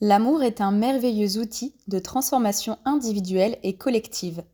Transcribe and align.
L'amour 0.00 0.44
est 0.44 0.60
un 0.60 0.70
merveilleux 0.70 1.38
outil 1.38 1.74
de 1.88 1.98
transformation 1.98 2.78
individuelle 2.84 3.58
et 3.64 3.76
collective. 3.76 4.44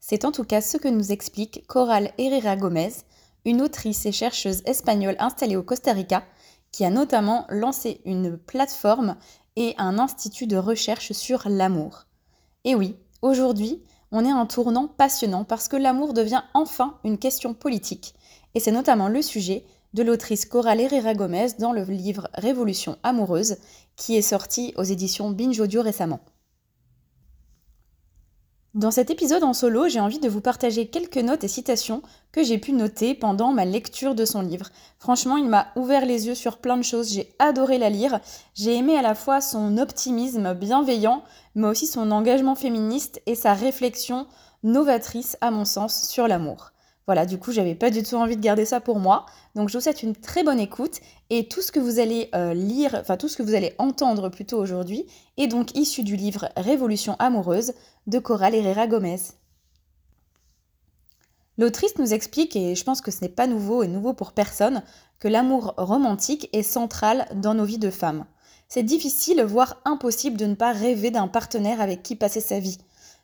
C'est 0.00 0.24
en 0.24 0.32
tout 0.32 0.42
cas 0.42 0.60
ce 0.60 0.76
que 0.76 0.88
nous 0.88 1.12
explique 1.12 1.64
Coral 1.68 2.12
Herrera 2.18 2.56
Gomez, 2.56 2.90
une 3.44 3.62
autrice 3.62 4.06
et 4.06 4.12
chercheuse 4.12 4.62
espagnole 4.64 5.14
installée 5.20 5.54
au 5.54 5.62
Costa 5.62 5.92
Rica, 5.92 6.24
qui 6.72 6.84
a 6.84 6.90
notamment 6.90 7.46
lancé 7.48 8.00
une 8.06 8.36
plateforme 8.36 9.14
et 9.54 9.74
un 9.78 10.00
institut 10.00 10.48
de 10.48 10.56
recherche 10.56 11.12
sur 11.12 11.48
l'amour. 11.48 12.06
Et 12.64 12.74
oui, 12.74 12.96
aujourd'hui, 13.22 13.84
on 14.10 14.24
est 14.24 14.32
à 14.32 14.36
un 14.36 14.46
tournant 14.46 14.88
passionnant 14.88 15.44
parce 15.44 15.68
que 15.68 15.76
l'amour 15.76 16.12
devient 16.12 16.42
enfin 16.54 16.98
une 17.04 17.18
question 17.18 17.54
politique, 17.54 18.14
et 18.56 18.60
c'est 18.60 18.72
notamment 18.72 19.08
le 19.08 19.22
sujet 19.22 19.64
de 19.98 20.04
l'autrice 20.04 20.44
Coral 20.44 20.80
Herrera 20.80 21.12
Gomez 21.14 21.48
dans 21.58 21.72
le 21.72 21.82
livre 21.82 22.28
Révolution 22.34 22.96
amoureuse, 23.02 23.56
qui 23.96 24.16
est 24.16 24.22
sorti 24.22 24.72
aux 24.76 24.84
éditions 24.84 25.30
Binge 25.30 25.58
Audio 25.58 25.82
récemment. 25.82 26.20
Dans 28.74 28.92
cet 28.92 29.10
épisode 29.10 29.42
en 29.42 29.54
solo, 29.54 29.88
j'ai 29.88 29.98
envie 29.98 30.20
de 30.20 30.28
vous 30.28 30.40
partager 30.40 30.86
quelques 30.86 31.16
notes 31.16 31.42
et 31.42 31.48
citations 31.48 32.02
que 32.30 32.44
j'ai 32.44 32.58
pu 32.58 32.72
noter 32.72 33.16
pendant 33.16 33.50
ma 33.52 33.64
lecture 33.64 34.14
de 34.14 34.24
son 34.24 34.40
livre. 34.40 34.68
Franchement, 35.00 35.36
il 35.36 35.48
m'a 35.48 35.72
ouvert 35.74 36.06
les 36.06 36.28
yeux 36.28 36.36
sur 36.36 36.58
plein 36.58 36.76
de 36.76 36.82
choses, 36.82 37.12
j'ai 37.12 37.34
adoré 37.40 37.78
la 37.78 37.90
lire, 37.90 38.20
j'ai 38.54 38.76
aimé 38.76 38.96
à 38.96 39.02
la 39.02 39.16
fois 39.16 39.40
son 39.40 39.78
optimisme 39.78 40.54
bienveillant, 40.54 41.24
mais 41.56 41.66
aussi 41.66 41.88
son 41.88 42.12
engagement 42.12 42.54
féministe 42.54 43.20
et 43.26 43.34
sa 43.34 43.52
réflexion 43.52 44.28
novatrice, 44.62 45.36
à 45.40 45.50
mon 45.50 45.64
sens, 45.64 46.08
sur 46.08 46.28
l'amour. 46.28 46.70
Voilà, 47.08 47.24
du 47.24 47.38
coup, 47.38 47.52
j'avais 47.52 47.74
pas 47.74 47.88
du 47.88 48.02
tout 48.02 48.16
envie 48.16 48.36
de 48.36 48.42
garder 48.42 48.66
ça 48.66 48.82
pour 48.82 48.98
moi. 48.98 49.24
Donc, 49.54 49.70
je 49.70 49.78
vous 49.78 49.80
souhaite 49.80 50.02
une 50.02 50.14
très 50.14 50.44
bonne 50.44 50.60
écoute 50.60 51.00
et 51.30 51.48
tout 51.48 51.62
ce 51.62 51.72
que 51.72 51.80
vous 51.80 52.00
allez 52.00 52.28
euh, 52.34 52.52
lire, 52.52 52.94
enfin 53.00 53.16
tout 53.16 53.28
ce 53.28 53.38
que 53.38 53.42
vous 53.42 53.54
allez 53.54 53.74
entendre 53.78 54.28
plutôt 54.28 54.58
aujourd'hui, 54.58 55.06
est 55.38 55.46
donc 55.46 55.74
issu 55.74 56.02
du 56.02 56.16
livre 56.16 56.50
Révolution 56.58 57.16
amoureuse 57.18 57.72
de 58.08 58.18
Coral 58.18 58.54
Herrera 58.54 58.86
Gomez. 58.86 59.20
L'autrice 61.56 61.96
nous 61.96 62.12
explique, 62.12 62.54
et 62.56 62.74
je 62.74 62.84
pense 62.84 63.00
que 63.00 63.10
ce 63.10 63.22
n'est 63.22 63.30
pas 63.30 63.46
nouveau 63.46 63.82
et 63.82 63.88
nouveau 63.88 64.12
pour 64.12 64.32
personne, 64.32 64.82
que 65.18 65.28
l'amour 65.28 65.72
romantique 65.78 66.50
est 66.52 66.62
central 66.62 67.26
dans 67.36 67.54
nos 67.54 67.64
vies 67.64 67.78
de 67.78 67.88
femmes. 67.88 68.26
C'est 68.68 68.82
difficile, 68.82 69.42
voire 69.44 69.80
impossible 69.86 70.36
de 70.36 70.44
ne 70.44 70.54
pas 70.54 70.72
rêver 70.72 71.10
d'un 71.10 71.26
partenaire 71.26 71.80
avec 71.80 72.02
qui 72.02 72.16
passer 72.16 72.42
sa 72.42 72.60
vie. 72.60 72.76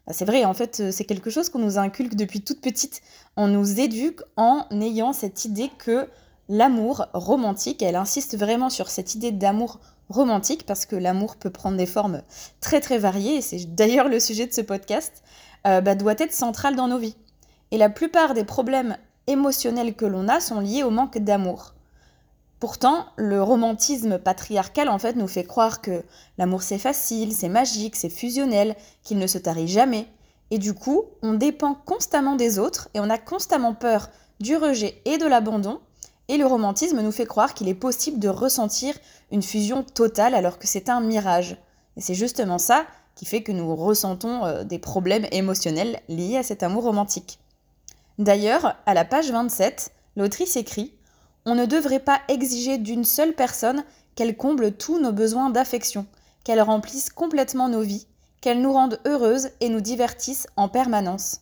Bah, 0.07 0.13
c'est 0.13 0.25
vrai, 0.25 0.45
en 0.45 0.55
fait, 0.55 0.81
euh, 0.81 0.91
c'est 0.93 1.05
quelque 1.05 1.31
chose 1.31 1.49
qu'on 1.49 1.59
nous 1.59 1.79
inculque 1.79 2.15
depuis 2.15 2.43
toute 2.43 2.61
petite. 2.61 3.01
On 3.37 3.49
nous 3.49 3.81
éduque 3.81 4.21
en 4.37 4.67
ayant 4.71 5.13
cette 5.13 5.45
idée 5.45 5.71
que 5.79 6.09
l'amour 6.49 7.07
romantique, 7.15 7.83
elle 7.83 7.97
insiste 7.97 8.37
vraiment 8.37 8.71
sur 8.71 8.91
cette 8.91 9.15
idée 9.15 9.33
d'amour 9.33 9.81
romantique 10.11 10.67
parce 10.67 10.85
que 10.85 10.97
l'amour 10.97 11.37
peut 11.37 11.51
prendre 11.51 11.79
des 11.79 11.87
formes 11.87 12.23
très 12.61 12.81
très 12.81 12.99
variées, 12.99 13.37
et 13.37 13.41
c'est 13.41 13.75
d'ailleurs 13.75 14.09
le 14.09 14.21
sujet 14.21 14.47
de 14.47 14.53
ce 14.53 14.61
podcast, 14.61 15.23
euh, 15.67 15.81
bah, 15.81 15.95
doit 15.95 16.15
être 16.19 16.35
central 16.35 16.77
dans 16.77 16.89
nos 16.89 16.99
vies. 16.99 17.17
Et 17.71 17.79
la 17.79 17.89
plupart 17.89 18.35
des 18.35 18.45
problèmes 18.45 18.99
émotionnels 19.27 19.95
que 19.95 20.05
l'on 20.05 20.29
a 20.29 20.41
sont 20.41 20.61
liés 20.61 20.83
au 20.83 20.91
manque 20.91 21.17
d'amour. 21.17 21.75
Pourtant, 22.65 23.05
le 23.17 23.43
romantisme 23.43 24.19
patriarcal 24.19 24.89
en 24.89 24.99
fait 24.99 25.17
nous 25.17 25.29
fait 25.29 25.45
croire 25.45 25.83
que 25.83 26.03
l'amour 26.39 26.63
c'est 26.63 26.79
facile, 26.79 27.35
c'est 27.35 27.51
magique, 27.51 27.95
c'est 27.95 28.09
fusionnel, 28.09 28.75
qu'il 29.03 29.19
ne 29.19 29.27
se 29.27 29.37
tarit 29.37 29.69
jamais. 29.69 30.09
Et 30.51 30.57
du 30.57 30.73
coup, 30.73 31.05
on 31.21 31.35
dépend 31.35 31.75
constamment 31.75 32.37
des 32.37 32.59
autres 32.59 32.89
et 32.95 33.01
on 33.01 33.11
a 33.11 33.19
constamment 33.19 33.75
peur 33.75 34.09
du 34.41 34.57
rejet 34.57 35.03
et 35.05 35.19
de 35.19 35.27
l'abandon. 35.27 35.79
Et 36.29 36.39
le 36.39 36.47
romantisme 36.47 37.03
nous 37.03 37.13
fait 37.13 37.27
croire 37.27 37.53
qu'il 37.53 37.69
est 37.69 37.75
possible 37.75 38.19
de 38.19 38.31
ressentir 38.31 38.95
une 39.31 39.43
fusion 39.43 39.83
totale 39.83 40.35
alors 40.35 40.59
que 40.59 40.67
c'est 40.67 40.89
un 40.89 41.03
mirage. 41.03 41.59
Et 41.99 42.01
c'est 42.01 42.15
justement 42.15 42.57
ça 42.57 42.87
qui 43.15 43.27
fait 43.27 43.43
que 43.43 43.53
nous 43.53 43.77
ressentons 43.77 44.47
euh, 44.47 44.65
des 44.65 44.79
problèmes 44.79 45.27
émotionnels 45.33 46.01
liés 46.09 46.39
à 46.39 46.43
cet 46.43 46.63
amour 46.63 46.85
romantique. 46.85 47.41
D'ailleurs, 48.19 48.75
à 48.87 48.95
la 48.95 49.05
page 49.05 49.31
27, 49.31 49.93
l'autrice 50.17 50.57
écrit 50.57 50.95
on 51.47 51.55
ne 51.55 51.67
devrait 51.67 52.01
pas 52.01 52.21
exiger 52.29 52.79
d'une 52.79 53.05
seule 53.05 53.35
personne 53.35 53.85
qu'elle 54.15 54.37
comble 54.37 54.73
tous 54.73 54.99
nos 54.99 55.13
besoins 55.13 55.51
d'affection, 55.51 56.07
qu'elle 56.45 56.63
remplisse 56.63 57.11
complètement 57.11 57.69
nos 57.69 57.83
vies, 57.83 58.07
qu'elle 58.41 58.61
nous 58.61 58.73
rende 58.73 59.01
heureuses 59.07 59.51
et 59.61 59.69
nous 59.69 59.81
divertisse 59.81 60.47
en 60.57 60.69
permanence. 60.69 61.41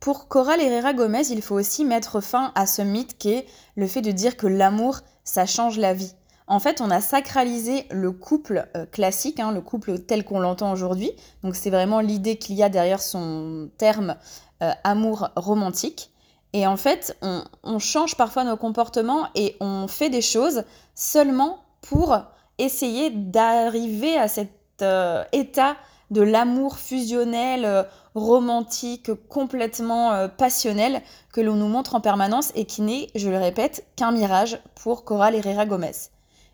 Pour 0.00 0.28
Coral 0.28 0.60
Herrera 0.60 0.94
Gomez, 0.94 1.30
il 1.30 1.42
faut 1.42 1.56
aussi 1.56 1.84
mettre 1.84 2.20
fin 2.20 2.52
à 2.54 2.66
ce 2.66 2.82
mythe 2.82 3.18
qu'est 3.18 3.46
le 3.74 3.86
fait 3.86 4.02
de 4.02 4.12
dire 4.12 4.36
que 4.36 4.46
l'amour, 4.46 5.00
ça 5.24 5.46
change 5.46 5.78
la 5.78 5.94
vie. 5.94 6.12
En 6.46 6.60
fait, 6.60 6.80
on 6.80 6.92
a 6.92 7.00
sacralisé 7.00 7.86
le 7.90 8.12
couple 8.12 8.68
euh, 8.76 8.86
classique, 8.86 9.40
hein, 9.40 9.50
le 9.50 9.60
couple 9.60 9.98
tel 9.98 10.24
qu'on 10.24 10.38
l'entend 10.38 10.70
aujourd'hui. 10.70 11.10
Donc 11.42 11.56
c'est 11.56 11.70
vraiment 11.70 11.98
l'idée 11.98 12.36
qu'il 12.36 12.54
y 12.54 12.62
a 12.62 12.68
derrière 12.68 13.02
son 13.02 13.68
terme 13.78 14.14
euh, 14.62 14.70
amour 14.84 15.30
romantique. 15.34 16.12
Et 16.52 16.66
en 16.66 16.76
fait, 16.76 17.16
on, 17.22 17.78
change 17.78 18.16
parfois 18.16 18.44
nos 18.44 18.56
comportements 18.56 19.28
et 19.34 19.56
on 19.60 19.88
fait 19.88 20.08
des 20.08 20.22
choses 20.22 20.64
seulement 20.94 21.58
pour 21.82 22.16
essayer 22.58 23.10
d'arriver 23.10 24.16
à 24.16 24.28
cet 24.28 24.50
euh, 24.82 25.24
état 25.32 25.76
de 26.10 26.22
l'amour 26.22 26.78
fusionnel, 26.78 27.64
euh, 27.64 27.82
romantique, 28.14 29.10
complètement 29.28 30.12
euh, 30.12 30.28
passionnel 30.28 31.02
que 31.32 31.40
l'on 31.40 31.56
nous 31.56 31.68
montre 31.68 31.94
en 31.94 32.00
permanence 32.00 32.52
et 32.54 32.64
qui 32.64 32.82
n'est, 32.82 33.08
je 33.14 33.28
le 33.28 33.38
répète, 33.38 33.84
qu'un 33.96 34.12
mirage 34.12 34.58
pour 34.74 35.04
Coral 35.04 35.34
Herrera 35.34 35.66
Gomez. 35.66 36.10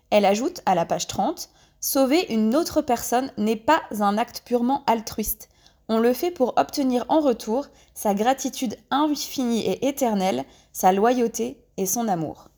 Elle 0.09 0.25
ajoute 0.25 0.61
à 0.65 0.75
la 0.75 0.85
page 0.85 1.07
30 1.07 1.49
Sauver 1.79 2.33
une 2.33 2.55
autre 2.55 2.81
personne 2.81 3.29
n'est 3.37 3.57
pas 3.57 3.81
un 3.99 4.17
acte 4.17 4.43
purement 4.45 4.83
altruiste. 4.87 5.49
On 5.89 5.99
le 5.99 6.13
fait 6.13 6.31
pour 6.31 6.53
obtenir 6.57 7.05
en 7.09 7.19
retour 7.19 7.67
sa 7.93 8.13
gratitude 8.13 8.77
infinie 8.89 9.65
et 9.65 9.87
éternelle, 9.87 10.45
sa 10.71 10.91
loyauté 10.91 11.63
et 11.77 11.85
son 11.85 12.07
amour. 12.07 12.49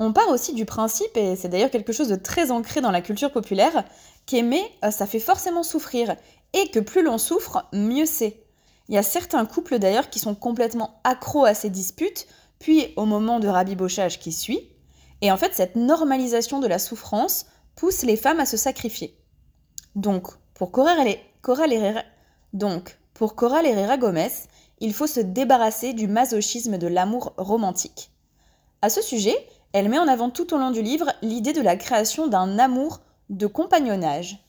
On 0.00 0.12
part 0.12 0.28
aussi 0.28 0.54
du 0.54 0.64
principe, 0.64 1.16
et 1.16 1.34
c'est 1.34 1.48
d'ailleurs 1.48 1.72
quelque 1.72 1.92
chose 1.92 2.08
de 2.08 2.16
très 2.16 2.52
ancré 2.52 2.80
dans 2.80 2.92
la 2.92 3.00
culture 3.00 3.32
populaire, 3.32 3.84
qu'aimer, 4.26 4.62
euh, 4.84 4.92
ça 4.92 5.06
fait 5.06 5.18
forcément 5.18 5.64
souffrir, 5.64 6.14
et 6.52 6.70
que 6.70 6.78
plus 6.78 7.02
l'on 7.02 7.18
souffre, 7.18 7.66
mieux 7.72 8.06
c'est. 8.06 8.44
Il 8.88 8.94
y 8.94 8.98
a 8.98 9.02
certains 9.02 9.44
couples 9.44 9.80
d'ailleurs 9.80 10.08
qui 10.08 10.20
sont 10.20 10.36
complètement 10.36 11.00
accros 11.02 11.44
à 11.44 11.54
ces 11.54 11.68
disputes, 11.68 12.28
puis 12.60 12.92
au 12.96 13.06
moment 13.06 13.40
de 13.40 13.48
rabibochage 13.48 14.20
qui 14.20 14.32
suit, 14.32 14.70
et 15.20 15.32
en 15.32 15.36
fait 15.36 15.54
cette 15.54 15.74
normalisation 15.74 16.60
de 16.60 16.68
la 16.68 16.78
souffrance 16.78 17.46
pousse 17.74 18.02
les 18.02 18.16
femmes 18.16 18.40
à 18.40 18.46
se 18.46 18.56
sacrifier. 18.56 19.18
Donc, 19.96 20.28
pour 20.58 20.72
Coral, 20.72 21.72
Herrera, 21.72 22.02
donc, 22.52 22.98
pour 23.14 23.36
Gomez, 23.36 24.28
il 24.80 24.92
faut 24.92 25.06
se 25.06 25.20
débarrasser 25.20 25.92
du 25.92 26.08
masochisme 26.08 26.78
de 26.78 26.88
l'amour 26.88 27.32
romantique. 27.36 28.10
À 28.82 28.90
ce 28.90 29.00
sujet, 29.00 29.36
elle 29.72 29.88
met 29.88 29.98
en 29.98 30.08
avant 30.08 30.30
tout 30.30 30.52
au 30.52 30.58
long 30.58 30.70
du 30.70 30.82
livre 30.82 31.12
l'idée 31.22 31.52
de 31.52 31.60
la 31.60 31.76
création 31.76 32.26
d'un 32.26 32.58
amour 32.58 33.00
de 33.30 33.46
compagnonnage. 33.46 34.44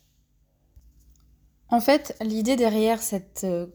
En 1.70 1.80
fait, 1.80 2.18
l'idée 2.22 2.56
derrière 2.56 3.02
cette 3.02 3.44
euh, 3.44 3.68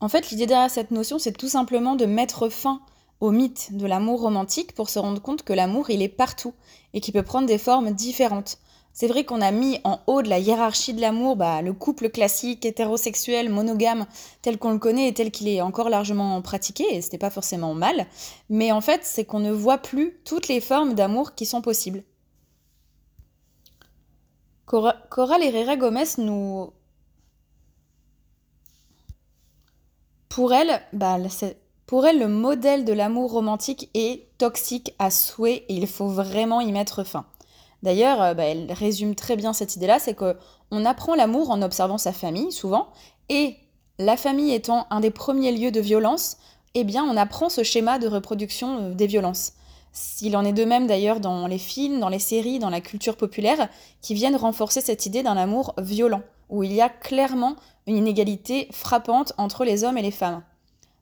en 0.00 0.08
fait, 0.08 0.30
l'idée 0.30 0.46
derrière 0.46 0.70
cette 0.70 0.92
notion, 0.92 1.18
c'est 1.18 1.32
tout 1.32 1.48
simplement 1.48 1.96
de 1.96 2.06
mettre 2.06 2.48
fin 2.48 2.80
au 3.20 3.32
mythe 3.32 3.76
de 3.76 3.84
l'amour 3.84 4.20
romantique 4.20 4.74
pour 4.76 4.90
se 4.90 5.00
rendre 5.00 5.20
compte 5.20 5.42
que 5.42 5.52
l'amour, 5.52 5.90
il 5.90 6.02
est 6.02 6.08
partout 6.08 6.54
et 6.94 7.00
qu'il 7.00 7.12
peut 7.12 7.24
prendre 7.24 7.48
des 7.48 7.58
formes 7.58 7.90
différentes. 7.90 8.58
C'est 9.00 9.06
vrai 9.06 9.24
qu'on 9.24 9.40
a 9.40 9.52
mis 9.52 9.78
en 9.84 10.00
haut 10.08 10.22
de 10.22 10.28
la 10.28 10.40
hiérarchie 10.40 10.92
de 10.92 11.00
l'amour 11.00 11.36
bah, 11.36 11.62
le 11.62 11.72
couple 11.72 12.10
classique, 12.10 12.66
hétérosexuel, 12.66 13.48
monogame, 13.48 14.06
tel 14.42 14.58
qu'on 14.58 14.72
le 14.72 14.80
connaît 14.80 15.06
et 15.06 15.14
tel 15.14 15.30
qu'il 15.30 15.46
est 15.46 15.60
encore 15.60 15.88
largement 15.88 16.42
pratiqué, 16.42 16.82
et 16.90 17.00
c'était 17.00 17.16
pas 17.16 17.30
forcément 17.30 17.74
mal. 17.74 18.08
Mais 18.50 18.72
en 18.72 18.80
fait, 18.80 19.02
c'est 19.04 19.24
qu'on 19.24 19.38
ne 19.38 19.52
voit 19.52 19.78
plus 19.78 20.18
toutes 20.24 20.48
les 20.48 20.60
formes 20.60 20.94
d'amour 20.94 21.36
qui 21.36 21.46
sont 21.46 21.62
possibles. 21.62 22.02
Coral 24.66 25.44
Herrera 25.44 25.76
Gomez 25.76 26.16
nous. 26.18 26.72
Pour 30.28 30.52
elle, 30.52 30.82
bah, 30.92 31.18
pour 31.86 32.04
elle, 32.04 32.18
le 32.18 32.26
modèle 32.26 32.84
de 32.84 32.92
l'amour 32.92 33.30
romantique 33.30 33.90
est 33.94 34.26
toxique 34.38 34.96
à 34.98 35.12
souhait 35.12 35.66
et 35.68 35.74
il 35.74 35.86
faut 35.86 36.08
vraiment 36.08 36.60
y 36.60 36.72
mettre 36.72 37.04
fin. 37.04 37.26
D'ailleurs, 37.82 38.22
euh, 38.22 38.34
bah, 38.34 38.44
elle 38.44 38.72
résume 38.72 39.14
très 39.14 39.36
bien 39.36 39.52
cette 39.52 39.76
idée-là, 39.76 39.98
c'est 39.98 40.14
qu'on 40.14 40.84
apprend 40.84 41.14
l'amour 41.14 41.50
en 41.50 41.62
observant 41.62 41.98
sa 41.98 42.12
famille, 42.12 42.52
souvent, 42.52 42.88
et 43.28 43.56
la 43.98 44.16
famille 44.16 44.52
étant 44.52 44.86
un 44.90 45.00
des 45.00 45.10
premiers 45.10 45.52
lieux 45.52 45.70
de 45.70 45.80
violence, 45.80 46.38
eh 46.74 46.84
bien, 46.84 47.04
on 47.04 47.16
apprend 47.16 47.48
ce 47.48 47.62
schéma 47.62 47.98
de 47.98 48.08
reproduction 48.08 48.78
euh, 48.78 48.94
des 48.94 49.06
violences. 49.06 49.52
Il 50.20 50.36
en 50.36 50.44
est 50.44 50.52
de 50.52 50.64
même 50.64 50.86
d'ailleurs 50.86 51.18
dans 51.18 51.46
les 51.46 51.58
films, 51.58 51.98
dans 51.98 52.08
les 52.08 52.18
séries, 52.18 52.58
dans 52.58 52.70
la 52.70 52.80
culture 52.80 53.16
populaire, 53.16 53.68
qui 54.02 54.14
viennent 54.14 54.36
renforcer 54.36 54.80
cette 54.80 55.06
idée 55.06 55.22
d'un 55.22 55.36
amour 55.36 55.74
violent, 55.78 56.22
où 56.50 56.62
il 56.62 56.72
y 56.72 56.80
a 56.80 56.88
clairement 56.88 57.56
une 57.86 57.96
inégalité 57.96 58.68
frappante 58.70 59.32
entre 59.38 59.64
les 59.64 59.84
hommes 59.84 59.98
et 59.98 60.02
les 60.02 60.10
femmes. 60.10 60.42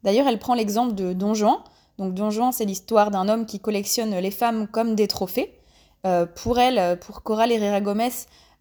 D'ailleurs, 0.05 0.29
elle 0.29 0.39
prend 0.39 0.55
l'exemple 0.55 0.95
de 0.95 1.13
Don 1.13 1.35
Juan, 1.35 1.59
Donc 1.99 2.15
Don 2.15 2.31
Juan, 2.31 2.53
c'est 2.53 2.65
l'histoire 2.65 3.11
d'un 3.11 3.29
homme 3.29 3.45
qui 3.45 3.59
collectionne 3.59 4.15
les 4.17 4.31
femmes 4.31 4.69
comme 4.69 4.95
des 4.95 5.09
trophées. 5.09 5.56
Euh, 6.07 6.25
pour 6.25 6.59
elle, 6.59 6.99
pour 7.01 7.23
Coral 7.23 7.53
Herrera 7.53 7.81
Gomez, 7.81 8.13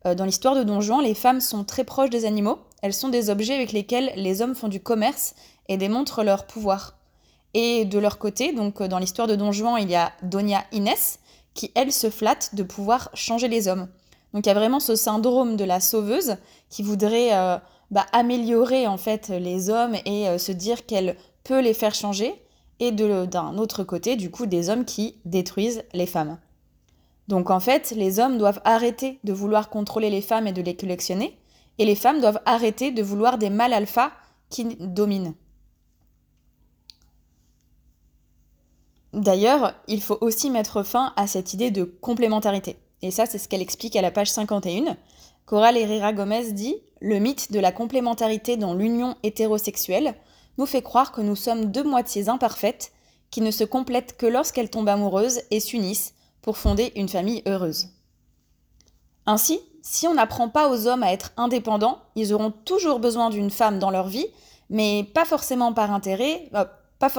euh, 0.05 0.15
dans 0.15 0.25
l'histoire 0.25 0.55
de 0.55 0.63
Don 0.63 0.81
Juan, 0.81 1.01
les 1.01 1.13
femmes 1.13 1.41
sont 1.41 1.63
très 1.63 1.83
proches 1.83 2.09
des 2.09 2.25
animaux. 2.25 2.59
Elles 2.81 2.93
sont 2.93 3.09
des 3.09 3.29
objets 3.29 3.55
avec 3.55 3.71
lesquels 3.71 4.11
les 4.15 4.41
hommes 4.41 4.55
font 4.55 4.67
du 4.67 4.81
commerce 4.81 5.35
et 5.67 5.77
démontrent 5.77 6.23
leur 6.23 6.45
pouvoir. 6.45 6.95
Et 7.53 7.85
de 7.85 7.99
leur 7.99 8.17
côté, 8.17 8.51
donc 8.51 8.83
dans 8.83 8.99
l'histoire 8.99 9.27
de 9.27 9.35
Don 9.35 9.51
Juan, 9.51 9.77
il 9.79 9.89
y 9.89 9.95
a 9.95 10.11
Doña 10.21 10.63
Inès, 10.71 11.19
qui 11.53 11.71
elle 11.73 11.91
se 11.91 12.09
flatte 12.09 12.53
de 12.53 12.63
pouvoir 12.63 13.09
changer 13.13 13.47
les 13.47 13.67
hommes. 13.67 13.87
Donc 14.33 14.45
il 14.45 14.49
y 14.49 14.51
a 14.51 14.55
vraiment 14.55 14.81
ce 14.81 14.95
syndrome 14.95 15.55
de 15.55 15.63
la 15.63 15.79
sauveuse 15.79 16.35
qui 16.69 16.83
voudrait 16.83 17.33
euh, 17.33 17.57
bah, 17.89 18.05
améliorer 18.11 18.85
en 18.85 18.97
fait 18.97 19.29
les 19.29 19.69
hommes 19.69 19.95
et 20.05 20.27
euh, 20.27 20.37
se 20.37 20.51
dire 20.51 20.85
qu'elle 20.85 21.15
peut 21.43 21.61
les 21.61 21.73
faire 21.73 21.95
changer. 21.95 22.35
Et 22.81 22.91
d'un 22.91 23.57
autre 23.57 23.85
côté, 23.85 24.17
du 24.17 24.29
coup, 24.29 24.47
des 24.47 24.69
hommes 24.69 24.83
qui 24.83 25.15
détruisent 25.23 25.83
les 25.93 26.05
femmes. 26.05 26.37
Donc 27.27 27.49
en 27.49 27.59
fait, 27.59 27.91
les 27.91 28.19
hommes 28.19 28.37
doivent 28.37 28.61
arrêter 28.65 29.19
de 29.23 29.33
vouloir 29.33 29.69
contrôler 29.69 30.09
les 30.09 30.21
femmes 30.21 30.47
et 30.47 30.53
de 30.53 30.61
les 30.61 30.75
collectionner, 30.75 31.39
et 31.77 31.85
les 31.85 31.95
femmes 31.95 32.21
doivent 32.21 32.41
arrêter 32.45 32.91
de 32.91 33.03
vouloir 33.03 33.37
des 33.37 33.49
mâles 33.49 33.73
alpha 33.73 34.11
qui 34.49 34.75
dominent. 34.79 35.33
D'ailleurs, 39.13 39.73
il 39.87 40.01
faut 40.01 40.17
aussi 40.21 40.49
mettre 40.49 40.83
fin 40.83 41.13
à 41.15 41.25
cette 41.25 41.53
idée 41.53 41.71
de 41.71 41.83
complémentarité. 41.83 42.75
Et 43.01 43.11
ça, 43.11 43.25
c'est 43.25 43.37
ce 43.37 43.47
qu'elle 43.47 43.61
explique 43.61 43.95
à 43.95 44.01
la 44.01 44.11
page 44.11 44.29
51. 44.29 44.97
Coral 45.45 45.77
Herrera 45.77 46.11
Gomez 46.11 46.51
dit 46.51 46.75
Le 47.01 47.19
mythe 47.19 47.51
de 47.51 47.59
la 47.59 47.71
complémentarité 47.71 48.57
dans 48.57 48.73
l'union 48.73 49.15
hétérosexuelle 49.23 50.15
nous 50.57 50.65
fait 50.65 50.81
croire 50.81 51.11
que 51.11 51.21
nous 51.21 51.35
sommes 51.35 51.71
deux 51.71 51.83
moitiés 51.83 52.29
imparfaites 52.29 52.91
qui 53.31 53.41
ne 53.41 53.51
se 53.51 53.63
complètent 53.63 54.17
que 54.17 54.25
lorsqu'elles 54.25 54.69
tombent 54.69 54.89
amoureuses 54.89 55.41
et 55.51 55.59
s'unissent 55.59 56.14
pour 56.45 56.59
fonder 56.59 56.91
une 56.95 57.09
famille 57.09 57.41
heureuse. 57.47 57.87
Ainsi, 59.25 59.59
si 59.81 60.07
on 60.07 60.13
n'apprend 60.13 60.47
pas 60.47 60.69
aux 60.69 60.85
hommes 60.85 61.01
à 61.01 61.11
être 61.11 61.31
indépendants, 61.37 62.03
ils 62.15 62.35
auront 62.35 62.51
toujours 62.51 62.99
besoin 62.99 63.31
d'une 63.31 63.49
femme 63.49 63.79
dans 63.79 63.89
leur 63.89 64.07
vie, 64.07 64.27
mais 64.69 65.09
pas 65.15 65.25
forcément 65.25 65.73
par 65.73 65.89
intérêt, 65.89 66.47
euh, 66.53 66.65
pas 66.99 67.09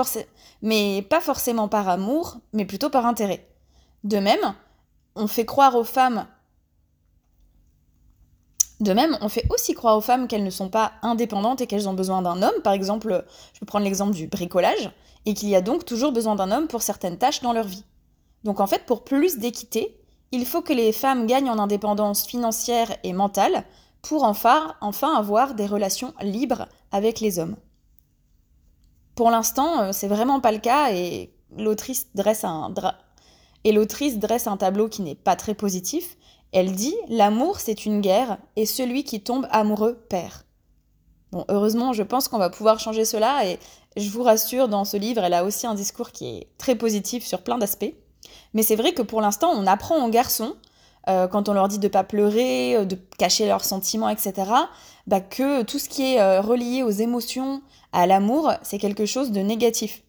mais 0.63 1.05
pas 1.11 1.21
forcément 1.21 1.67
par 1.67 1.89
amour, 1.89 2.37
mais 2.53 2.65
plutôt 2.65 2.89
par 2.89 3.05
intérêt. 3.05 3.45
De 4.05 4.19
même, 4.19 4.55
on 5.17 5.27
fait 5.27 5.45
croire 5.45 5.75
aux 5.75 5.83
femmes 5.83 6.29
de 8.79 8.93
même, 8.93 9.19
on 9.23 9.29
fait 9.29 9.47
aussi 9.51 9.75
croire 9.75 9.97
aux 9.97 10.03
femmes 10.03 10.29
qu'elles 10.29 10.45
ne 10.45 10.51
sont 10.51 10.69
pas 10.69 10.93
indépendantes 11.03 11.63
et 11.63 11.67
qu'elles 11.67 11.89
ont 11.89 11.95
besoin 11.95 12.23
d'un 12.23 12.43
homme. 12.43 12.63
Par 12.63 12.75
exemple, 12.75 13.25
je 13.55 13.59
peux 13.59 13.67
prendre 13.67 13.87
l'exemple 13.87 14.15
du 14.15 14.29
bricolage, 14.29 14.93
et 15.25 15.35
qu'il 15.35 15.49
y 15.49 15.57
a 15.57 15.63
donc 15.63 15.85
toujours 15.85 16.13
besoin 16.13 16.37
d'un 16.37 16.53
homme 16.53 16.69
pour 16.69 16.83
certaines 16.83 17.19
tâches 17.19 17.41
dans 17.41 17.53
leur 17.53 17.67
vie. 17.67 17.85
Donc 18.47 18.61
en 18.61 18.67
fait, 18.67 18.87
pour 18.87 19.03
plus 19.03 19.39
d'équité, 19.39 19.99
il 20.31 20.47
faut 20.47 20.63
que 20.63 20.73
les 20.73 20.93
femmes 20.93 21.27
gagnent 21.27 21.51
en 21.51 21.59
indépendance 21.59 22.27
financière 22.27 22.97
et 23.03 23.13
mentale 23.13 23.65
pour 24.03 24.23
enfin, 24.23 24.77
avoir 25.17 25.55
des 25.55 25.67
relations 25.67 26.15
libres 26.23 26.69
avec 26.93 27.19
les 27.21 27.41
hommes. 27.41 27.57
Pour 29.17 29.31
l'instant, 29.31 29.81
euh, 29.81 29.91
c'est 29.93 30.07
vraiment 30.07 30.41
pas 30.41 30.53
le 30.53 30.59
cas 30.59 30.93
et 30.93 31.33
l'autrice 31.57 32.07
dresse 32.15 32.45
un 32.45 32.73
et 33.65 33.73
l'autrice 33.73 34.19
dresse 34.21 34.47
un 34.47 34.57
tableau 34.57 34.89
qui 34.89 35.03
n'est 35.03 35.17
pas 35.17 35.35
très 35.35 35.55
positif. 35.55 36.17
Elle 36.53 36.73
dit 36.73 36.95
L'amour, 37.09 37.59
c'est 37.59 37.85
une 37.85 38.01
guerre, 38.01 38.39
et 38.55 38.65
celui 38.65 39.03
qui 39.03 39.23
tombe 39.23 39.49
amoureux 39.51 39.95
perd. 40.09 40.45
Bon, 41.33 41.45
heureusement, 41.49 41.93
je 41.93 42.05
pense 42.05 42.29
qu'on 42.29 42.39
va 42.39 42.51
pouvoir 42.51 42.79
changer 42.79 43.05
cela, 43.05 43.45
et 43.45 43.59
je 43.97 44.09
vous 44.09 44.23
rassure, 44.23 44.69
dans 44.69 44.85
ce 44.85 44.97
livre, 44.97 45.25
elle 45.25 45.35
a 45.35 45.45
aussi 45.45 45.67
un 45.67 45.75
discours 45.75 46.13
qui 46.13 46.29
est 46.29 46.49
très 46.59 46.77
positif 46.77 47.27
sur 47.27 47.43
plein 47.43 47.59
d'aspects. 47.59 47.95
Mais 48.57 48.63
c'est 48.63 48.75
vrai 48.75 48.95
que 48.95 49.03
pour 49.03 49.21
l'instant, 49.21 49.51
on 49.53 49.67
apprend 49.67 50.03
aux 50.03 50.09
garçons, 50.09 50.57
euh, 51.11 51.29
quand 51.29 51.51
on 51.51 51.53
leur 51.53 51.69
dit 51.69 51.79
de 51.79 51.89
ne 51.89 51.93
pas 51.93 52.05
pleurer, 52.05 52.75
euh, 52.75 52.85
de 52.87 52.97
cacher 53.19 53.47
leurs 53.47 53.67
sentiments, 53.67 54.09
etc., 54.09 54.33
bah, 55.07 55.21
que 55.21 55.63
tout 55.63 55.79
ce 55.79 55.91
qui 55.91 56.15
est 56.15 56.21
euh, 56.23 56.41
relié 56.41 56.83
aux 56.83 56.91
émotions, 56.91 57.61
à 57.93 58.07
l'amour, 58.07 58.55
c'est 58.63 58.79
quelque 58.79 59.05
chose 59.05 59.31
de 59.31 59.41
négatif. 59.41 60.03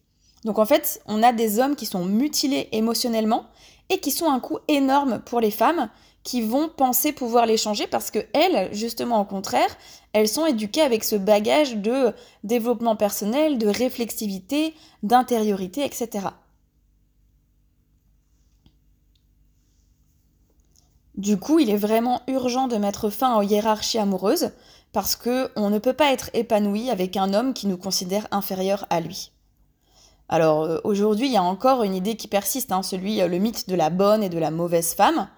Donc 0.46 0.58
en 0.58 0.64
fait, 0.64 1.02
on 1.04 1.22
a 1.22 1.34
des 1.34 1.58
hommes 1.58 1.76
qui 1.76 1.84
sont 1.84 2.06
mutilés 2.06 2.70
émotionnellement 2.72 3.44
et 3.90 3.98
qui 3.98 4.10
sont 4.10 4.30
un 4.30 4.40
coût 4.40 4.60
énorme 4.66 5.18
pour 5.26 5.40
les 5.40 5.50
femmes 5.50 5.90
qui 6.22 6.40
vont 6.40 6.70
penser 6.70 7.12
pouvoir 7.12 7.44
les 7.44 7.58
changer 7.58 7.86
parce 7.86 8.10
que 8.10 8.20
elles, 8.32 8.74
justement 8.74 9.20
au 9.20 9.24
contraire, 9.26 9.76
elles 10.14 10.28
sont 10.28 10.46
éduquées 10.46 10.80
avec 10.80 11.04
ce 11.04 11.16
bagage 11.16 11.76
de 11.76 12.14
développement 12.44 12.96
personnel, 12.96 13.58
de 13.58 13.68
réflexivité, 13.68 14.74
d'intériorité, 15.02 15.84
etc. 15.84 16.28
Du 21.18 21.36
coup, 21.36 21.58
il 21.58 21.68
est 21.68 21.76
vraiment 21.76 22.22
urgent 22.28 22.68
de 22.68 22.76
mettre 22.76 23.10
fin 23.10 23.36
aux 23.36 23.42
hiérarchies 23.42 23.98
amoureuses 23.98 24.52
parce 24.92 25.16
que 25.16 25.50
on 25.56 25.68
ne 25.68 25.80
peut 25.80 25.92
pas 25.92 26.12
être 26.12 26.30
épanoui 26.32 26.90
avec 26.90 27.16
un 27.16 27.34
homme 27.34 27.54
qui 27.54 27.66
nous 27.66 27.76
considère 27.76 28.28
inférieur 28.30 28.86
à 28.88 29.00
lui. 29.00 29.32
Alors 30.28 30.62
euh, 30.62 30.78
aujourd'hui, 30.84 31.26
il 31.26 31.32
y 31.32 31.36
a 31.36 31.42
encore 31.42 31.82
une 31.82 31.96
idée 31.96 32.16
qui 32.16 32.28
persiste, 32.28 32.70
hein, 32.70 32.84
celui, 32.84 33.20
euh, 33.20 33.26
le 33.26 33.38
mythe 33.38 33.68
de 33.68 33.74
la 33.74 33.90
bonne 33.90 34.22
et 34.22 34.28
de 34.28 34.38
la 34.38 34.52
mauvaise 34.52 34.94
femme. 34.94 35.28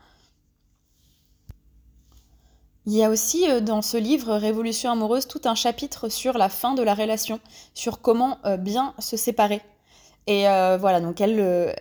Il 2.84 2.92
y 2.92 3.02
a 3.02 3.08
aussi 3.08 3.50
euh, 3.50 3.60
dans 3.60 3.80
ce 3.80 3.96
livre 3.96 4.34
Révolution 4.34 4.90
amoureuse 4.90 5.28
tout 5.28 5.40
un 5.44 5.54
chapitre 5.54 6.10
sur 6.10 6.36
la 6.36 6.50
fin 6.50 6.74
de 6.74 6.82
la 6.82 6.92
relation, 6.92 7.40
sur 7.72 8.02
comment 8.02 8.38
bien 8.58 8.94
se 8.98 9.16
séparer. 9.16 9.62
Et 10.26 10.42
voilà, 10.42 11.00
donc 11.00 11.20
elle, 11.20 11.74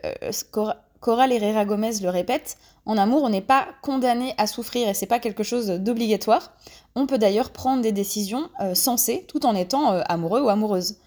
Coral 1.00 1.32
Herrera 1.32 1.66
Gomez 1.66 2.00
le 2.02 2.10
répète, 2.10 2.58
en 2.86 2.98
amour, 2.98 3.24
on 3.24 3.30
n'est 3.30 3.42
pas 3.42 3.68
condamné 3.82 4.34
à 4.38 4.48
souffrir 4.48 4.90
et 4.90 4.94
c'est 4.94 5.06
pas 5.06 5.20
quelque 5.20 5.44
chose 5.44 5.68
d'obligatoire. 5.68 6.52
On 6.96 7.08
peut 7.08 7.18
d'ailleurs 7.18 7.52
prendre 7.52 7.82
des 7.82 7.92
décisions 7.92 8.50
euh, 8.62 8.76
sensées 8.76 9.26
tout 9.28 9.46
en 9.46 9.56
étant 9.56 9.94
euh, 9.94 10.02
amoureux 10.10 10.42
ou 10.42 10.50
amoureuse. 10.50 10.98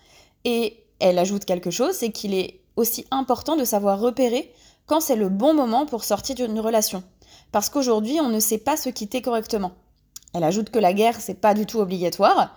Et 0.45 0.85
elle 0.99 1.19
ajoute 1.19 1.45
quelque 1.45 1.71
chose, 1.71 1.95
c'est 1.95 2.11
qu'il 2.11 2.35
est 2.35 2.61
aussi 2.77 3.07
important 3.11 3.57
de 3.57 3.65
savoir 3.65 4.01
repérer 4.01 4.53
quand 4.87 5.01
c'est 5.01 5.17
le 5.17 5.29
bon 5.29 5.55
moment 5.55 5.85
pour 5.85 6.05
sortir 6.05 6.37
d'une 6.37 6.61
relation. 6.61 7.03
Parce 7.51 7.69
qu'aujourd'hui, 7.69 8.19
on 8.21 8.29
ne 8.29 8.41
sait 8.41 8.59
pas 8.59 8.77
se 8.77 8.89
quitter 8.89 9.21
correctement. 9.21 9.73
Elle 10.33 10.45
ajoute 10.45 10.71
que 10.71 10.79
la 10.79 10.95
guerre, 10.95 11.21
c'est 11.21 11.35
pas 11.35 11.53
du 11.53 11.67
tout 11.67 11.81
obligatoire, 11.81 12.57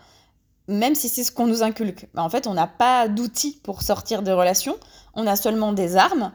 même 0.67 0.95
si 0.95 1.09
c'est 1.09 1.23
ce 1.23 1.31
qu'on 1.31 1.47
nous 1.47 1.63
inculque. 1.63 2.07
En 2.15 2.29
fait, 2.29 2.47
on 2.47 2.53
n'a 2.53 2.67
pas 2.67 3.09
d'outils 3.09 3.59
pour 3.63 3.81
sortir 3.81 4.21
des 4.21 4.31
relations, 4.31 4.77
on 5.13 5.27
a 5.27 5.35
seulement 5.35 5.73
des 5.73 5.97
armes 5.97 6.31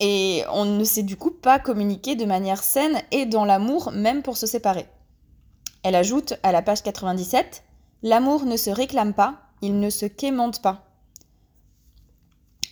et 0.00 0.42
on 0.52 0.64
ne 0.64 0.84
sait 0.84 1.02
du 1.02 1.16
coup 1.16 1.30
pas 1.30 1.58
communiquer 1.58 2.16
de 2.16 2.24
manière 2.24 2.62
saine 2.62 3.00
et 3.10 3.26
dans 3.26 3.44
l'amour, 3.44 3.92
même 3.92 4.22
pour 4.22 4.36
se 4.36 4.46
séparer. 4.46 4.86
Elle 5.82 5.94
ajoute 5.94 6.34
à 6.42 6.52
la 6.52 6.62
page 6.62 6.82
97 6.82 7.62
L'amour 8.04 8.44
ne 8.44 8.58
se 8.58 8.68
réclame 8.68 9.14
pas, 9.14 9.40
il 9.62 9.80
ne 9.80 9.88
se 9.88 10.04
quémente 10.04 10.60
pas. 10.60 10.84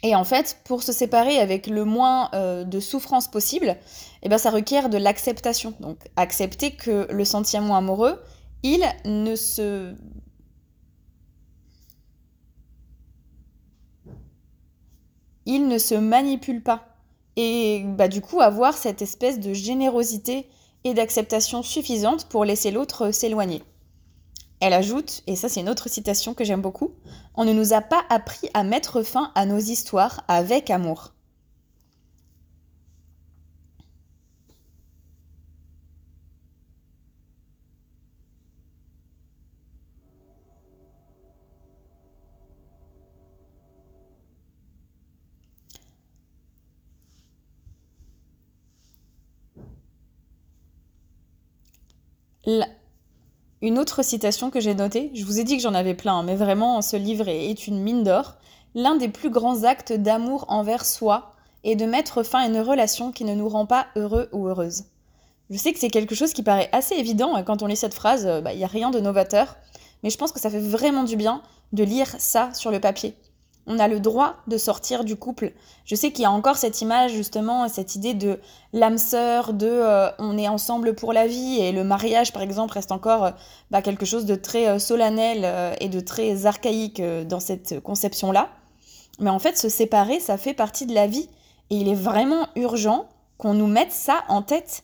Et 0.02 0.14
en 0.14 0.25
fait, 0.25 0.59
pour 0.64 0.83
se 0.83 0.93
séparer 0.93 1.38
avec 1.38 1.69
le 1.69 1.87
moins 1.87 2.29
euh, 2.35 2.64
de 2.64 2.81
souffrance 2.81 3.29
possible, 3.29 3.76
eh 4.23 4.29
ben, 4.29 4.37
ça 4.37 4.50
requiert 4.50 4.91
de 4.91 4.99
l'acceptation. 4.99 5.73
Donc 5.81 5.97
accepter 6.17 6.73
que 6.73 7.07
le 7.11 7.25
sentiment 7.25 7.76
amoureux, 7.76 8.21
il 8.62 8.85
ne 9.07 9.35
se 9.35 9.95
il 15.47 15.67
ne 15.67 15.79
se 15.79 15.95
manipule 15.95 16.62
pas 16.62 16.91
et 17.37 17.83
bah, 17.85 18.09
du 18.09 18.21
coup 18.21 18.41
avoir 18.41 18.75
cette 18.75 19.03
espèce 19.03 19.41
de 19.41 19.53
générosité 19.53 20.49
et 20.85 20.95
d'acceptation 20.95 21.62
suffisante 21.62 22.29
pour 22.29 22.45
laisser 22.45 22.71
l'autre 22.71 23.11
s'éloigner. 23.11 23.62
Elle 24.61 24.75
ajoute, 24.75 25.23
et 25.27 25.35
ça 25.35 25.49
c'est 25.49 25.61
une 25.61 25.69
autre 25.69 25.89
citation 25.89 26.35
que 26.35 26.45
j'aime 26.45 26.62
beaucoup, 26.62 26.93
On 27.35 27.45
ne 27.45 27.53
nous 27.53 27.73
a 27.73 27.81
pas 27.81 28.03
appris 28.11 28.49
à 28.55 28.62
mettre 28.62 29.03
fin 29.03 29.33
à 29.35 29.47
nos 29.47 29.59
histoires 29.59 30.25
avec 30.29 30.71
amour. 30.71 31.12
Une 52.44 53.78
autre 53.78 54.02
citation 54.02 54.50
que 54.50 54.58
j'ai 54.58 54.75
notée, 54.75 55.11
je 55.14 55.25
vous 55.25 55.38
ai 55.38 55.44
dit 55.44 55.56
que 55.56 55.62
j'en 55.62 55.75
avais 55.75 55.94
plein, 55.94 56.18
hein, 56.18 56.22
mais 56.25 56.34
vraiment 56.34 56.82
ce 56.82 56.96
livre 56.96 57.28
est 57.28 57.66
une 57.68 57.80
mine 57.80 58.02
d'or. 58.02 58.34
L'un 58.75 58.96
des 58.96 59.08
plus 59.08 59.30
grands 59.30 59.62
actes 59.62 59.92
d'amour 59.92 60.46
envers 60.49 60.84
soi 60.84 61.32
est 61.62 61.76
de 61.76 61.84
mettre 61.84 62.25
fin 62.25 62.40
à 62.40 62.46
une 62.46 62.58
relation 62.58 63.12
qui 63.12 63.25
ne 63.25 63.34
nous 63.34 63.49
rend 63.49 63.66
pas 63.66 63.87
heureux 63.94 64.28
ou 64.32 64.49
heureuse. 64.49 64.84
Je 65.50 65.58
sais 65.58 65.72
que 65.72 65.78
c'est 65.78 65.90
quelque 65.90 66.14
chose 66.14 66.32
qui 66.32 66.42
paraît 66.42 66.70
assez 66.72 66.96
évident, 66.96 67.37
hein, 67.37 67.44
quand 67.44 67.62
on 67.62 67.66
lit 67.66 67.76
cette 67.76 67.94
phrase, 67.94 68.26
bah, 68.42 68.52
il 68.52 68.58
n'y 68.58 68.64
a 68.64 68.68
rien 68.68 68.90
de 68.90 68.99
novateur, 68.99 69.56
mais 70.02 70.11
je 70.11 70.18
pense 70.18 70.32
que 70.32 70.40
ça 70.40 70.50
fait 70.50 70.58
vraiment 70.58 71.04
du 71.04 71.16
bien 71.16 71.42
de 71.72 71.84
lire 71.84 72.08
ça 72.18 72.52
sur 72.54 72.72
le 72.72 72.80
papier. 72.80 73.14
On 73.66 73.78
a 73.78 73.87
le 73.88 74.00
droit 74.00 74.37
de 74.49 74.57
sortir 74.57 75.04
du 75.04 75.16
couple. 75.16 75.52
Je 75.85 75.95
sais 75.95 76.11
qu'il 76.11 76.23
y 76.23 76.26
a 76.26 76.31
encore 76.31 76.57
cette 76.57 76.81
image, 76.81 77.12
justement, 77.12 77.69
cette 77.69 77.95
idée 77.95 78.14
de 78.14 78.40
l'âme 78.73 78.99
sœur, 78.99 79.52
de 79.52 79.69
euh, 79.69 80.11
on 80.19 80.37
est 80.37 80.49
ensemble 80.49 80.95
pour 80.95 81.12
la 81.12 81.26
vie, 81.26 81.59
et 81.61 81.71
le 81.71 81.85
mariage, 81.85 82.33
par 82.33 82.42
exemple, 82.42 82.75
reste 82.75 82.92
encore 82.92 83.25
euh, 83.25 83.31
bah, 83.71 83.81
quelque 83.83 84.04
chose 84.04 84.26
de 84.26 84.35
très 84.35 84.69
euh, 84.69 84.78
solennel 84.78 85.76
et 85.81 85.88
de 85.88 86.00
très 86.00 86.47
archaïque 86.47 87.00
dans 87.28 87.40
cette 87.40 87.81
conception-là. 87.81 88.49
Mais 89.21 89.31
en 89.31 89.38
fait, 89.38 89.57
se 89.57 89.69
séparer, 89.69 90.19
ça 90.19 90.37
fait 90.37 90.54
partie 90.54 90.87
de 90.87 90.95
la 90.95 91.07
vie. 91.07 91.28
Et 91.71 91.76
il 91.76 91.88
est 91.88 91.95
vraiment 91.95 92.49
urgent 92.57 93.07
qu'on 93.38 93.54
nous 93.54 93.66
mette 93.66 93.92
ça 93.92 94.25
en 94.28 94.42
tête. 94.42 94.83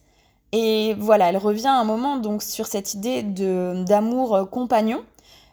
Et 0.52 0.94
voilà, 0.99 1.28
elle 1.28 1.37
revient 1.37 1.68
un 1.68 1.85
moment 1.85 2.16
donc 2.16 2.42
sur 2.42 2.66
cette 2.66 2.94
idée 2.94 3.23
d'amour 3.23 4.49
compagnon. 4.50 5.02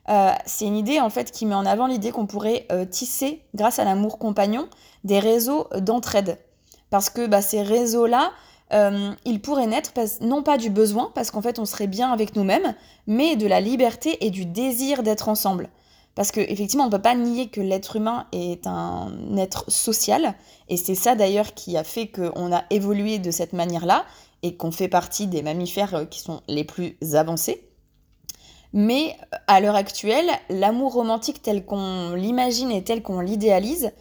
Euh, 0.10 0.32
c'est 0.46 0.66
une 0.66 0.78
idée 0.78 1.00
en 1.00 1.10
fait 1.10 1.32
qui 1.32 1.46
met 1.46 1.56
en 1.56 1.66
avant 1.66 1.88
l'idée 1.88 2.12
qu'on 2.12 2.28
pourrait 2.28 2.68
euh, 2.72 2.86
tisser, 2.86 3.42
grâce 3.56 3.80
à 3.80 3.84
l'amour 3.84 4.20
compagnon, 4.20 4.68
des 5.04 5.20
réseaux 5.20 5.68
d'entraide. 5.78 6.38
Parce 6.90 7.10
que 7.10 7.26
bah, 7.26 7.42
ces 7.42 7.64
réseaux-là, 7.64 8.32
euh, 8.74 9.12
ils 9.26 9.42
pourraient 9.42 9.68
naître 9.68 9.92
non 10.22 10.44
pas 10.44 10.58
du 10.58 10.70
besoin, 10.70 11.12
parce 11.16 11.32
qu'en 11.32 11.42
fait 11.42 11.60
on 11.60 11.66
serait 11.66 11.88
bien 11.88 12.12
avec 12.12 12.36
nous-mêmes, 12.36 12.76
mais 13.08 13.36
de 13.36 13.48
la 13.48 13.62
liberté 13.62 14.24
et 14.26 14.30
du 14.30 14.46
désir 14.46 15.04
d'être 15.04 15.30
ensemble. 15.30 15.70
Parce 16.14 16.32
qu'effectivement, 16.32 16.86
on 16.86 16.88
ne 16.88 16.92
peut 16.92 17.02
pas 17.02 17.16
nier 17.16 17.50
que 17.50 17.60
l'être 17.60 17.98
humain 17.98 18.26
est 18.32 18.68
un 18.68 19.12
être 19.36 19.70
social, 19.70 20.36
et 20.70 20.78
c'est 20.78 20.96
ça 20.96 21.14
d'ailleurs 21.14 21.54
qui 21.54 21.76
a 21.76 21.84
fait 21.84 22.08
qu'on 22.08 22.54
a 22.54 22.64
évolué 22.70 23.20
de 23.20 23.32
cette 23.32 23.52
manière-là, 23.52 24.06
et 24.42 24.56
qu'on 24.56 24.72
fait 24.72 24.88
partie 24.88 25.28
des 25.28 25.42
mammifères 25.42 26.08
qui 26.10 26.20
sont 26.20 26.42
les 26.48 26.64
plus 26.64 26.98
avancés. 27.16 27.65
Mais 28.78 29.16
à 29.48 29.62
l'heure 29.62 29.78
actuelle, 29.78 30.30
l'amour 30.50 30.94
romantique 30.94 31.42
tel 31.42 31.66
qu'on 31.66 32.14
l'imagine 32.14 32.72
et 32.72 32.84
tel 32.84 33.02
qu'on 33.02 33.22
l'idéalise, 33.22 33.92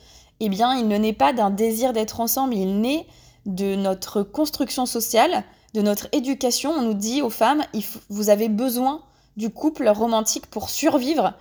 eh 0.41 0.49
bien, 0.49 0.75
il 0.75 0.89
ne 0.89 0.97
naît 0.97 1.13
pas 1.13 1.33
d'un 1.33 1.51
désir 1.51 1.93
d'être 1.93 2.19
ensemble, 2.19 2.55
il 2.55 2.81
naît 2.81 3.07
de 3.47 3.77
notre 3.77 4.25
construction 4.25 4.85
sociale, 4.85 5.45
de 5.75 5.81
notre 5.81 6.09
éducation. 6.11 6.73
On 6.73 6.83
nous 6.83 6.95
dit 6.95 7.23
aux 7.23 7.31
femmes, 7.31 7.63
vous 8.09 8.31
avez 8.31 8.49
besoin 8.49 9.03
du 9.37 9.49
couple 9.49 9.89
romantique 9.89 10.47
pour 10.47 10.69
survivre, 10.69 11.35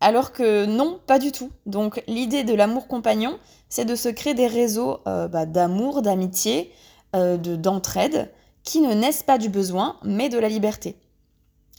alors 0.00 0.32
que 0.32 0.66
non, 0.66 1.00
pas 1.06 1.18
du 1.18 1.32
tout. 1.32 1.50
Donc 1.64 2.04
l'idée 2.06 2.44
de 2.44 2.52
l'amour 2.52 2.86
compagnon, 2.86 3.38
c'est 3.70 3.86
de 3.86 3.94
se 3.94 4.10
créer 4.10 4.34
des 4.34 4.46
réseaux 4.46 4.98
euh, 5.08 5.26
bah, 5.26 5.46
d'amour, 5.46 6.02
d'amitié, 6.02 6.70
euh, 7.16 7.38
d'entraide, 7.38 8.30
qui 8.62 8.82
ne 8.82 8.92
naissent 8.92 9.22
pas 9.22 9.38
du 9.38 9.48
besoin, 9.48 9.96
mais 10.04 10.28
de 10.28 10.38
la 10.38 10.50
liberté. 10.50 10.96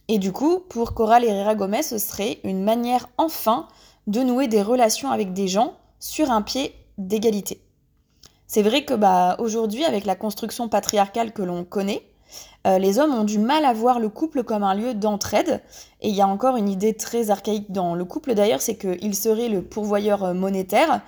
Et 0.07 0.19
du 0.19 0.31
coup, 0.31 0.59
pour 0.59 0.93
Coral 0.93 1.23
Herrera 1.23 1.55
Gomez, 1.55 1.83
ce 1.83 1.97
serait 1.97 2.39
une 2.43 2.63
manière 2.63 3.09
enfin 3.17 3.67
de 4.07 4.21
nouer 4.21 4.47
des 4.47 4.61
relations 4.61 5.11
avec 5.11 5.33
des 5.33 5.47
gens 5.47 5.73
sur 5.99 6.29
un 6.29 6.41
pied 6.41 6.75
d'égalité. 6.97 7.61
C'est 8.47 8.61
vrai 8.61 8.85
que 8.85 8.93
bah, 8.93 9.35
aujourd'hui, 9.39 9.83
avec 9.83 10.05
la 10.05 10.15
construction 10.15 10.69
patriarcale 10.69 11.33
que 11.33 11.41
l'on 11.41 11.63
connaît, 11.63 12.03
euh, 12.67 12.77
les 12.77 12.99
hommes 12.99 13.13
ont 13.13 13.23
du 13.23 13.39
mal 13.39 13.65
à 13.65 13.73
voir 13.73 13.99
le 13.99 14.09
couple 14.09 14.43
comme 14.43 14.63
un 14.63 14.75
lieu 14.75 14.93
d'entraide. 14.93 15.61
Et 16.01 16.09
il 16.09 16.15
y 16.15 16.21
a 16.21 16.27
encore 16.27 16.55
une 16.55 16.69
idée 16.69 16.93
très 16.93 17.31
archaïque 17.31 17.71
dans 17.71 17.95
le 17.95 18.05
couple 18.05 18.33
d'ailleurs, 18.33 18.61
c'est 18.61 18.77
qu'il 18.77 19.15
serait 19.15 19.49
le 19.49 19.61
pourvoyeur 19.61 20.23
euh, 20.23 20.33
monétaire, 20.33 21.01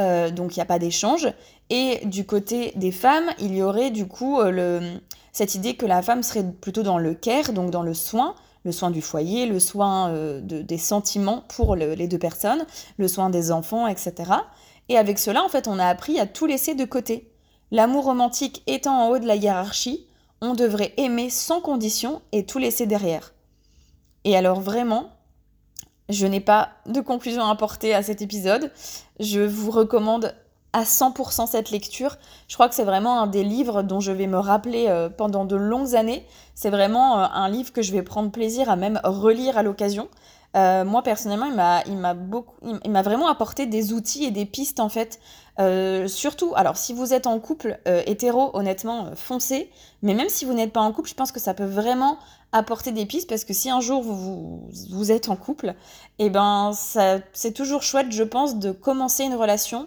euh, 0.00 0.30
donc 0.30 0.56
il 0.56 0.58
n'y 0.58 0.62
a 0.62 0.66
pas 0.66 0.78
d'échange. 0.78 1.28
Et 1.70 2.00
du 2.06 2.24
côté 2.24 2.72
des 2.76 2.92
femmes, 2.92 3.30
il 3.38 3.54
y 3.54 3.62
aurait 3.62 3.90
du 3.90 4.06
coup 4.06 4.40
le, 4.42 5.00
cette 5.32 5.54
idée 5.54 5.76
que 5.76 5.86
la 5.86 6.02
femme 6.02 6.22
serait 6.22 6.44
plutôt 6.44 6.82
dans 6.82 6.98
le 6.98 7.14
care, 7.14 7.52
donc 7.52 7.70
dans 7.70 7.82
le 7.82 7.94
soin, 7.94 8.34
le 8.64 8.72
soin 8.72 8.90
du 8.90 9.02
foyer, 9.02 9.46
le 9.46 9.60
soin 9.60 10.10
euh, 10.10 10.40
des 10.40 10.78
sentiments 10.78 11.44
pour 11.48 11.76
les 11.76 12.08
deux 12.08 12.18
personnes, 12.18 12.66
le 12.96 13.08
soin 13.08 13.30
des 13.30 13.52
enfants, 13.52 13.86
etc. 13.86 14.32
Et 14.88 14.96
avec 14.96 15.18
cela, 15.18 15.44
en 15.44 15.48
fait, 15.48 15.68
on 15.68 15.78
a 15.78 15.86
appris 15.86 16.18
à 16.18 16.26
tout 16.26 16.46
laisser 16.46 16.74
de 16.74 16.84
côté. 16.84 17.30
L'amour 17.70 18.04
romantique 18.04 18.62
étant 18.66 19.02
en 19.02 19.08
haut 19.10 19.18
de 19.18 19.26
la 19.26 19.36
hiérarchie, 19.36 20.06
on 20.40 20.54
devrait 20.54 20.94
aimer 20.96 21.30
sans 21.30 21.60
condition 21.60 22.22
et 22.32 22.46
tout 22.46 22.58
laisser 22.58 22.86
derrière. 22.86 23.34
Et 24.24 24.36
alors 24.36 24.60
vraiment, 24.60 25.10
je 26.08 26.26
n'ai 26.26 26.40
pas 26.40 26.70
de 26.86 27.00
conclusion 27.00 27.42
à 27.42 27.50
apporter 27.50 27.94
à 27.94 28.02
cet 28.02 28.22
épisode. 28.22 28.72
Je 29.20 29.40
vous 29.40 29.70
recommande 29.70 30.34
à 30.72 30.82
100% 30.82 31.46
cette 31.46 31.70
lecture. 31.70 32.16
Je 32.46 32.54
crois 32.54 32.68
que 32.68 32.74
c'est 32.74 32.84
vraiment 32.84 33.20
un 33.22 33.26
des 33.26 33.44
livres 33.44 33.82
dont 33.82 34.00
je 34.00 34.12
vais 34.12 34.26
me 34.26 34.38
rappeler 34.38 34.86
euh, 34.88 35.08
pendant 35.08 35.44
de 35.44 35.56
longues 35.56 35.94
années. 35.94 36.26
C'est 36.54 36.70
vraiment 36.70 37.18
euh, 37.18 37.26
un 37.32 37.48
livre 37.48 37.72
que 37.72 37.82
je 37.82 37.92
vais 37.92 38.02
prendre 38.02 38.30
plaisir 38.30 38.70
à 38.70 38.76
même 38.76 39.00
relire 39.04 39.56
à 39.56 39.62
l'occasion. 39.62 40.08
Euh, 40.56 40.84
moi 40.84 41.02
personnellement, 41.02 41.46
il 41.86 41.96
m'a, 41.96 42.14
beaucoup, 42.14 42.56
il 42.84 42.90
m'a 42.90 43.02
vraiment 43.02 43.28
apporté 43.28 43.66
des 43.66 43.92
outils 43.92 44.24
et 44.24 44.30
des 44.30 44.46
pistes 44.46 44.80
en 44.80 44.88
fait. 44.88 45.20
surtout, 46.06 46.52
alors 46.56 46.76
si 46.76 46.94
vous 46.94 47.12
êtes 47.12 47.26
en 47.26 47.38
couple 47.38 47.78
hétéro, 48.06 48.50
honnêtement, 48.54 49.10
foncez. 49.14 49.70
Mais 50.02 50.14
même 50.14 50.28
si 50.28 50.44
vous 50.46 50.54
n'êtes 50.54 50.72
pas 50.72 50.80
en 50.80 50.92
couple, 50.92 51.10
je 51.10 51.14
pense 51.14 51.32
que 51.32 51.40
ça 51.40 51.52
peut 51.52 51.66
vraiment 51.66 52.18
apporter 52.52 52.92
des 52.92 53.04
pistes 53.04 53.28
parce 53.28 53.44
que 53.44 53.52
si 53.52 53.68
un 53.68 53.80
jour 53.80 54.02
vous, 54.02 54.70
vous, 54.90 55.12
êtes 55.12 55.28
en 55.28 55.36
couple, 55.36 55.74
et 56.18 56.26
eh 56.26 56.30
ben 56.30 56.72
c'est 57.32 57.52
toujours 57.52 57.82
chouette, 57.82 58.10
je 58.10 58.22
pense, 58.22 58.56
de 58.56 58.72
commencer 58.72 59.24
une 59.24 59.34
relation 59.34 59.86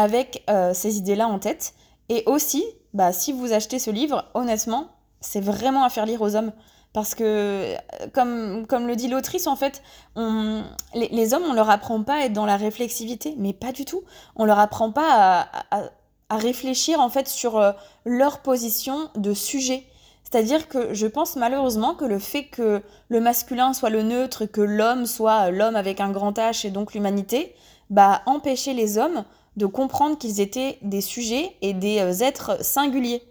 avec 0.00 0.42
euh, 0.48 0.72
ces 0.72 0.96
idées-là 0.96 1.28
en 1.28 1.38
tête. 1.38 1.74
Et 2.08 2.22
aussi, 2.24 2.64
bah, 2.94 3.12
si 3.12 3.32
vous 3.32 3.52
achetez 3.52 3.78
ce 3.78 3.90
livre, 3.90 4.24
honnêtement, 4.32 4.88
c'est 5.20 5.42
vraiment 5.42 5.84
à 5.84 5.90
faire 5.90 6.06
lire 6.06 6.22
aux 6.22 6.34
hommes. 6.36 6.52
Parce 6.94 7.14
que, 7.14 7.22
euh, 7.22 7.76
comme, 8.14 8.66
comme 8.66 8.86
le 8.86 8.96
dit 8.96 9.08
l'autrice, 9.08 9.46
en 9.46 9.56
fait, 9.56 9.82
on, 10.16 10.64
les, 10.94 11.34
hommes, 11.34 11.44
on 11.48 11.52
leur 11.52 11.68
apprend 11.68 12.02
pas 12.02 12.14
à 12.14 12.24
être 12.24 12.32
dans 12.32 12.46
la 12.46 12.56
réflexivité, 12.56 13.34
mais 13.36 13.52
pas 13.52 13.72
du 13.72 13.84
tout. 13.84 14.02
On 14.36 14.46
leur 14.46 14.58
apprend 14.58 14.90
pas 14.90 15.46
à, 15.70 15.82
à, 16.30 16.36
réfléchir, 16.36 16.98
en 16.98 17.10
fait, 17.10 17.28
sur 17.28 17.58
euh, 17.58 17.72
leur 18.06 18.38
position 18.38 19.10
de 19.16 19.34
sujet. 19.34 19.84
C'est-à-dire 20.24 20.66
que 20.66 20.94
je 20.94 21.06
pense 21.06 21.36
malheureusement 21.36 21.94
que 21.94 22.04
le 22.04 22.18
fait 22.18 22.44
que 22.44 22.82
le 23.08 23.20
masculin 23.20 23.74
soit 23.74 23.90
le 23.90 24.02
neutre, 24.02 24.46
que 24.46 24.60
l'homme 24.60 25.04
soit 25.04 25.50
l'homme 25.50 25.76
avec 25.76 26.00
un 26.00 26.10
grand 26.10 26.38
H 26.38 26.66
et 26.66 26.70
donc 26.70 26.94
l'humanité, 26.94 27.54
bah 27.90 28.22
empêcher 28.26 28.72
les 28.72 28.96
hommes 28.96 29.24
de 29.60 29.66
comprendre 29.66 30.16
qu'ils 30.16 30.40
étaient 30.40 30.78
des 30.80 31.02
sujets 31.02 31.54
et 31.60 31.74
des 31.74 32.00
euh, 32.00 32.24
êtres 32.24 32.64
singuliers, 32.64 33.22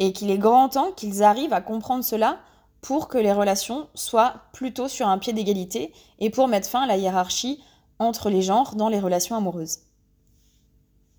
et 0.00 0.12
qu'il 0.12 0.30
est 0.30 0.36
grand 0.36 0.68
temps 0.68 0.90
qu'ils 0.90 1.22
arrivent 1.22 1.52
à 1.52 1.60
comprendre 1.60 2.04
cela 2.04 2.38
pour 2.82 3.08
que 3.08 3.18
les 3.18 3.32
relations 3.32 3.86
soient 3.94 4.34
plutôt 4.52 4.88
sur 4.88 5.08
un 5.08 5.18
pied 5.18 5.32
d'égalité 5.32 5.92
et 6.18 6.28
pour 6.28 6.48
mettre 6.48 6.68
fin 6.68 6.82
à 6.82 6.86
la 6.86 6.96
hiérarchie 6.96 7.62
entre 7.98 8.28
les 8.28 8.42
genres 8.42 8.74
dans 8.74 8.88
les 8.88 9.00
relations 9.00 9.36
amoureuses. 9.36 9.78